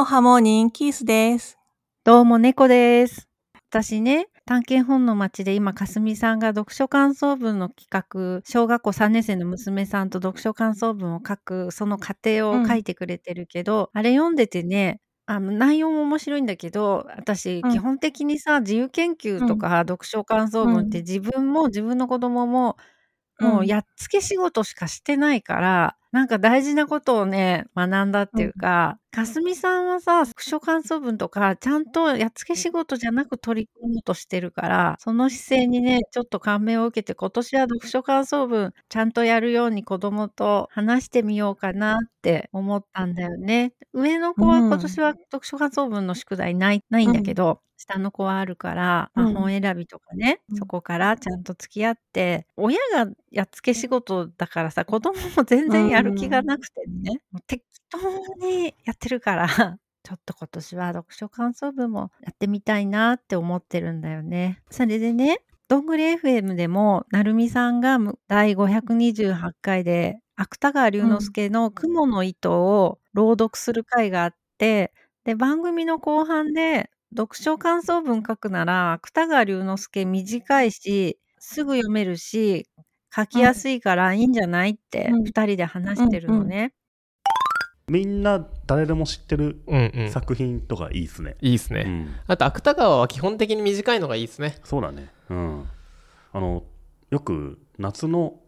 [0.00, 1.58] おはモーニン、キースです。
[2.04, 3.28] どうも、猫です。
[3.68, 17.72] 私ね、探検本の街で今、かすみさんが読書感想文の企画、小学校3年生の娘さんと読書感想文を書く、その過程を書いてくれてるけど、あれ読んでてね、あの内容も面白いんだけど、私、うん。
[17.72, 21.04] 基本的にさ、自由研究とか読書感想文ってうん。
[21.04, 22.76] 自分も自分の子供も、
[23.40, 23.66] もううん。
[23.66, 43.74] やっつけ仕事しかしてないから、なんか大事なことをね、学んだっていうか、かすみさんはさ、読書感想文とか、ちゃんとやっつけ仕事じゃなく取り組もうとしてるから、その姿勢にね、ちょっと感銘を受けて、今年は読書感想文、ちゃんとやるように子供と話してみようかなって思ったんだよね。
[43.92, 49.34] 上の子はうん今年は読書感想文の宿題ない、ないんだけど、下の子はあるから、まあうん。
[49.34, 50.56] 本選びとかね、うん。
[50.56, 57.98] そこからちゃんと付き合って、親がやっつけ仕事だからさ、子供も全然やる気がなくてね、もう適当
[58.46, 59.46] にやってるから、
[60.02, 64.60] ちょっと今年は読書感想文もやってみたいなって思ってるんだよね。
[64.70, 74.92] それでね、どんぐり FM でも、なるみさんがむ第528回で、芥川龍之介の雲の糸を朗読する回があって、
[75.24, 82.66] で、番組の後半で、読書感想文書くなら、芥川龍之介短いし、すぐ読めるし、
[83.18, 86.72] 書きやすいからいいんじゃないってうん2人で話してるのね。
[87.88, 89.60] みんな誰でも知ってる。
[90.10, 91.36] 作品とかいいっすね。
[91.40, 91.84] いいですね。
[91.86, 94.58] うん、あと、芥川は基本的に短いのがいいですね。
[94.62, 95.10] そうだね。
[95.30, 95.64] うん。
[96.32, 96.64] あの、
[97.10, 98.40] よく夏の、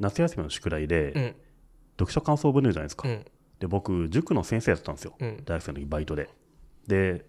[0.00, 1.34] 夏休みの宿題で、うん。
[2.00, 3.08] 読書感想文出るじゃないですか。
[3.08, 3.24] うん。
[3.60, 5.14] で、僕、塾の先生やってたんですよ。
[5.20, 5.36] うん。
[5.44, 6.28] 大学生の時バイトで。
[6.88, 7.24] で、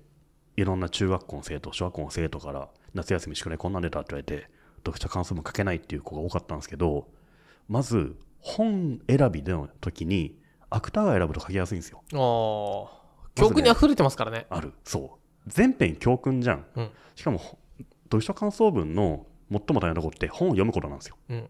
[0.58, 4.50] いろんな中学校の生徒、小学校の生徒から、夏休み宿題こんなん出たって言われて、
[4.86, 7.08] 読書感想文書けないっていう子が多かったんですけど、
[7.68, 12.02] まず、本選びでの時に、芥川選ぶと書きやすいんですよ。
[12.14, 13.02] ああ。
[13.36, 14.48] 教訓に溢れてますからね。
[14.50, 14.74] ある。
[14.84, 15.50] そう。
[15.50, 16.66] 全編教訓じゃん。
[16.76, 16.90] うん。
[17.16, 17.58] しかも、ほ
[18.06, 21.18] 読書感想文の最も大変なところって本を読むことなんですよ。
[21.30, 21.48] うん。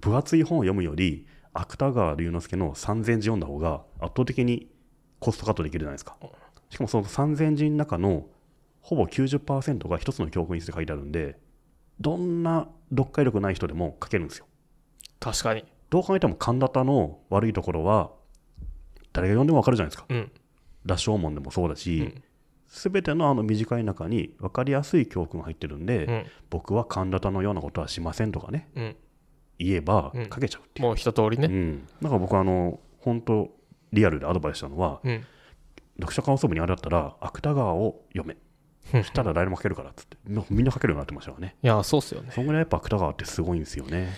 [0.00, 4.68] 分厚い本を読むより、芥川龍之介の3000字読んだ方が圧倒的に
[5.20, 6.16] コストカットできるじゃないですか。
[6.68, 8.26] しかもその3000字の中の
[8.80, 11.38] ほぼ90%が一つの教訓について書いてあるんで、
[12.00, 14.46] どんな読解力ない人でも書けるんですよ。
[15.20, 15.64] 確かに。
[15.90, 18.10] どう考えても神田田の悪いところは、
[19.12, 20.06] 誰が読んでもわかるじゃないですか。
[20.08, 20.32] うん。
[20.84, 22.22] 羅生門でもそうだうしん、
[22.66, 26.24] すべ、てのあの短い中に分かりやすい教訓が入ってるんで、うん。
[26.50, 28.96] 僕は神田田のようなことはしませんとかね、うん。
[29.58, 30.86] 言えばうん書けちゃうっていう。
[30.88, 31.46] もう一通りね。
[31.46, 31.86] うん。
[32.02, 33.50] だから僕はあの、本当
[33.92, 35.24] リアルでアドバイスしたのは、うん。
[35.96, 38.36] 読書感想文にあれだったら、芥川を読め。
[38.90, 41.56] そしたら誰でも書けるからっつって、みみんな書けるようになってましたよね。
[41.62, 42.30] いや、そうっすよね。
[42.32, 44.10] そんぐらいやっぱ芥川ってすごいんですよね。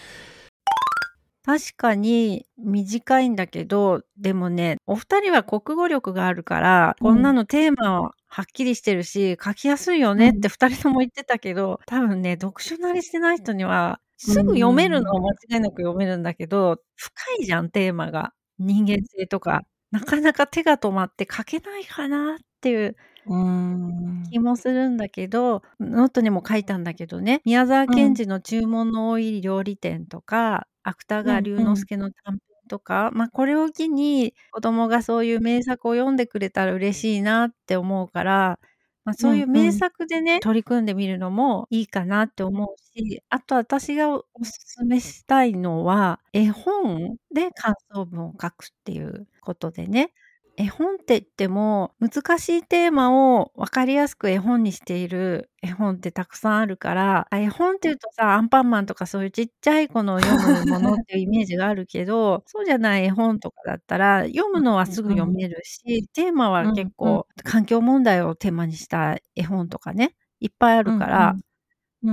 [1.45, 18.33] 確かに短いんだけど、でもね、お二人は国語力があるから、うんこんなのテーマははっきりしてるし、書きやすいよねって二人とも言ってたけど、多分ね、読書慣れしてない人には、すぐ読めるのは間違いなく読めるんだけど、深いじゃん、テーマが。
[18.59, 19.63] 人間性とか。
[19.93, 24.23] なかなか手が止まって書けないかなっていううーん。
[24.31, 38.59] 気もするんだけど、ノートにも書いたんだけどね、宮沢賢治の注文の多い料理店とか、芥川龍之介の短編とか、まあこれを機に子供がそういう名作を読んでくれたら嬉しいなって思うから、
[39.05, 50.13] まあ、そういう名作でね、取り組んでみるのもいいかなって思うし、あと私がおおすすめしたいのは、絵本で感想文を書くっていうことでね、
[50.59, 67.23] 絵本って言っても難しいテーマを分かりやすく絵本にしている絵本ってたくさんあるからあ絵本っていうとさアンパンマンとかそういうちっちゃい子の読むものっていうイメージがあるけど そうじゃない絵本とかだったら読むのはすぐ読めるしテーマは結うんうん。
[67.23, 71.41] 構環境問題をテーマにした絵本とかねいっぱいあるから、うん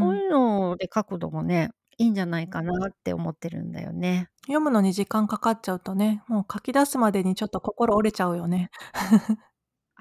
[0.01, 4.29] こういうので書くのもねいいんじゃないかなって思ってるんだよね。
[4.43, 8.69] 読むのに時間かかっちゃうとね、もう書き出すまでにちょっと心折れちゃうよね。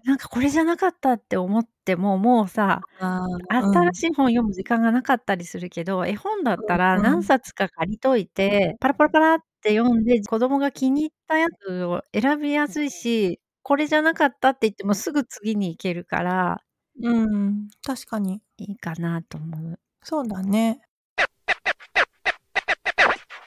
[0.04, 16.62] なんかこれじゃなかったって思ってももうさ あ新しい本読む時間がなかったりするけど、絵本だったらうん何冊か借りといて、パラパラパラって読んで、子供が気に入ったやつを選びやすいし、これじゃなかったって言ってもすぐ次に行けるから、
[17.02, 18.42] うん、確かに。
[18.58, 19.78] いいかなと思う。
[20.02, 20.80] そうだね。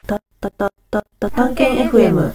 [0.07, 2.33] たたたたた探検 FM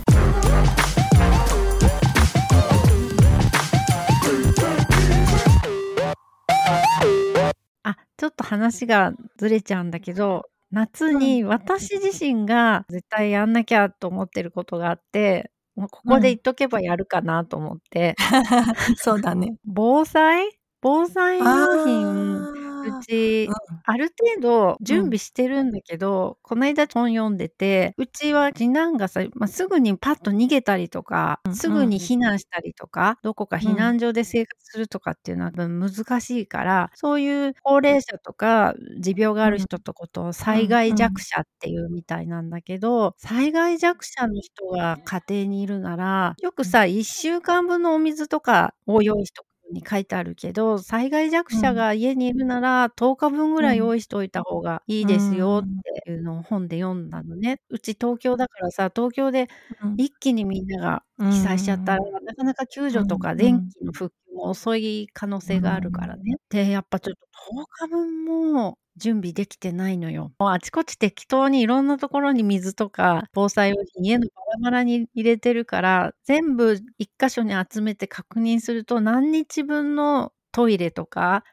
[7.82, 18.16] あ、ちょっと話がずれちゃうんだけど、夏に私自身が絶対やんなきゃと思ってることがあって、もうここで言っとけばやるかなと思って。
[18.96, 19.56] そうだね。
[19.64, 20.60] 防災？
[20.82, 22.50] 防災用品、
[22.82, 55.69] あうち、ある程度準備してるんだけど、こないだ本読んでて、うちは次男がさ、ま、すぐにパッと逃げたりとか、うんすぐに避難したりとか、どこか避難所で生活するとかっていうのは、難しいから、そういう高齢者とか持病がある人とことを災害弱者っていうみたいなんだけど、災害弱者の人が家庭にいるなら、よくさ、1週間分のお水とかを用意しとくに書いてあるけど、災害弱者が家にいるなら、10日分ぐらい用意しといた方がいいですよっ
[56.05, 57.61] ていうのを本で読んだのね。
[57.69, 59.49] うち東京だからさ、東京で
[59.82, 59.96] うん。
[59.96, 63.46] 一気にみんなが被災しちゃったら、なかなか救助とかうん。
[63.46, 66.37] 電気の復旧も遅い可能性があるからね。
[66.50, 70.32] で、やっぱちょっと10日分も準備できてないのよ。
[70.38, 81.44] もうあちこち適当にいろんなところに水とか防災用品、家のバラバラに入れてるから、全部1箇所に集めて確認すると、何日分のトイレとか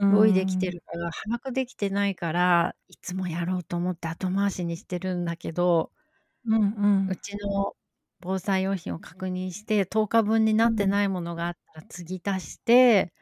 [0.00, 5.90] 用意できてるかが把握できてないから、いつもやろうと思って後回しにしてるんだけど、
[6.46, 7.74] うんうんうちの
[8.24, 13.12] 防災用品を確認して、10日分になってないものがあったら継ぎ足して、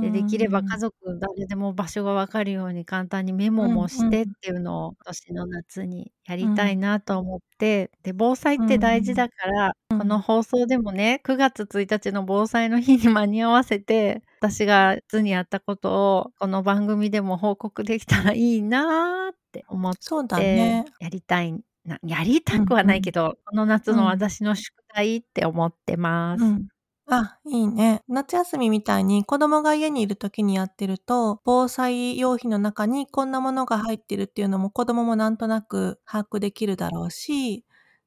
[0.00, 19.96] で、できれば家族誰でも場所が分かるように簡単にメモもしてっていうのを、今年の夏にやりたいなと思って、で、防災って大事だから、この放送でもね、9月1日の防災の日に間に合わせて、私が夏にやったことを、この番組でも報告できたらいいなって思っ
[20.34, 21.52] てね。、やりたい
[21.84, 26.42] なやりたくはないけど、この夏の私の宿題って思ってます。
[26.42, 26.68] うん。
[27.06, 28.02] あ、いいね。
[28.08, 37.64] 夏休みみたいに子供が家にいる時にやってると、防災用品の中にこんなものが入ってるっていうのも子供もなんとなく把握できるだろうし、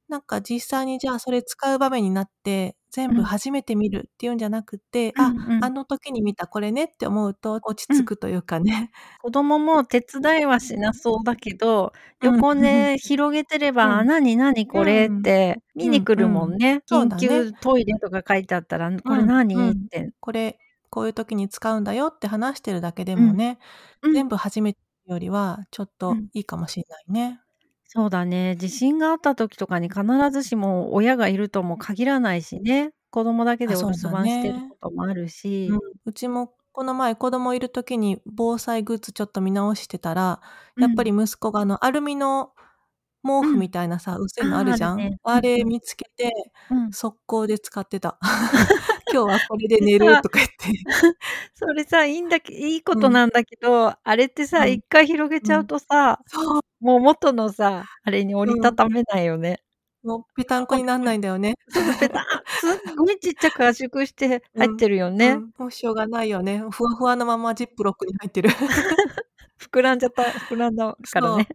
[0.08, 5.66] なんか実際にじゃあそれ使う場面になって、全部初めて見るっていうんじゃなくて、あ、うんうん。
[5.66, 8.92] あの時に見たこれねって思うと落ち着くというかね。
[9.22, 11.92] 子供も手伝いはしなそうだけど、
[12.22, 13.92] うん横で広げてれば、うん。
[14.02, 16.84] あ、なになにこれって見に来るもんね。
[16.92, 17.10] うんうん。
[17.10, 17.18] 緊ね。
[17.20, 19.70] 急トイレとか書いてあったら、これ何、うん。
[19.72, 20.12] って。
[20.20, 20.60] これ、
[20.92, 23.58] こういう時に使うんだよって話してるだけでもね、
[24.04, 24.14] うん。
[24.14, 26.28] 全部初めてよりはちょっとうん。
[26.34, 27.42] いいかもしれないね。
[27.96, 28.56] そうだね。
[28.58, 30.02] 地震があった時とかに必
[30.32, 32.92] ずしも親がいるとも限らないしね。
[33.12, 35.68] 子供だけでお留守番してるねこともあるし。
[35.70, 40.42] うん、うちもこの前子供いる時に防災グッズちょっと見直してたら、
[40.76, 42.54] やっぱり息子があのアルミの
[43.24, 45.00] 毛布みたいなさ、薄いのあるじゃん？
[45.02, 46.32] あーあれ見つけて、
[46.70, 48.18] うん速攻で使ってた。
[49.14, 50.54] 今日はこれで寝るとか言って。
[51.56, 56.20] それさ、いいんだけいいことなんだけど、あれってさ、うん一回広げちゃうとさ、
[56.82, 59.60] もう元のさ、あれに折りたためないよね。
[60.04, 61.56] もうぺたんこになんないんだよね。
[62.02, 62.26] ペタン
[62.60, 65.32] すっごいちっちゃく圧縮して 入ってるよね。
[65.32, 66.60] うんもうしょうがないよね。
[66.72, 68.50] ふわふわのままジップロックに入ってる。
[69.60, 71.48] 膨らんじゃった、膨らんだからね。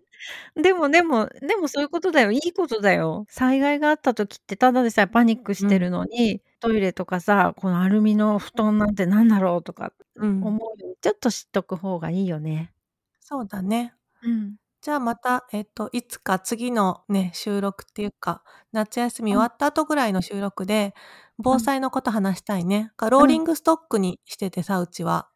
[0.57, 2.33] でもでも、でもそういうことだよ。
[2.33, 3.25] いいことだよ。
[3.29, 12.73] 災害があった時ってただでさえパニックしてるのに、トイレとかさ、このアルミの布団なんてなんだろうとかうん、思うより、ちょっと知っとく方がいいよね。
[13.21, 13.95] そうだね。
[14.23, 14.57] うん。
[14.81, 18.43] じゃあまた、えっと、いつか次のね、収録っていうか、
[18.73, 20.95] 夏休み終わった後ぐらいの収録で、
[21.39, 22.91] 防災のこと話したいね。
[22.97, 25.29] かローリングストックにしててさ、うちは。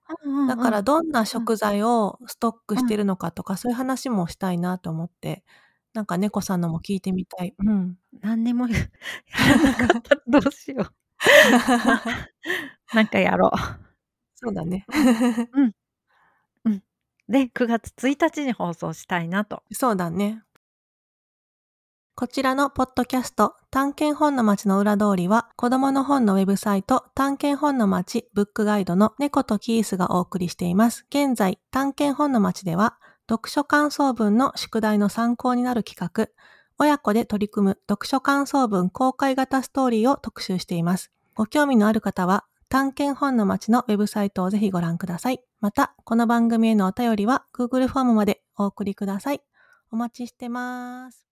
[0.49, 5.45] だから、どんな食材をストックしてるのかとか、そういう話もしたいなと思って、
[5.95, 7.54] なんか猫さんのも聞いてみたい。
[7.59, 7.99] うん。
[8.21, 8.75] 何にも や
[9.49, 10.16] らなかった。
[10.26, 10.95] どうしよう。
[12.95, 13.59] なんかやろう。
[14.37, 14.87] そうだね。
[17.28, 19.62] で、9月1日に放送したいなと。
[19.73, 20.42] そうだね。
[22.14, 31.07] こちらのポッドキャスト、探検本の街の裏通りは、子供の本のウェブサイト、探検本の街ブックガイドの猫とキースがお送りしています。
[31.09, 32.99] 現在、探検本の街では、
[33.31, 36.28] 読書感想文の宿題の参考になる企画、
[36.78, 41.11] 親子で取り組む読書感想文公開型ストーリーを特集しています。
[41.35, 45.40] ご興味のある方は、探検本の街のウェブサイトをぜひご覧ください。
[45.61, 49.40] また、この番組へのお便りは Google フォームまでお送りください。
[49.90, 51.31] お待ちしてます。